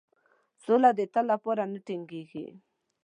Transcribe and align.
سوله 0.63 0.89
د 0.95 1.01
تل 1.13 1.25
لپاره 1.31 1.63
نه 1.71 1.79
ټینګیږي. 1.87 2.45